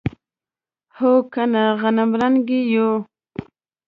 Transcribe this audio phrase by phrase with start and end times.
[0.97, 2.89] هو کنه غنمرنګي یو.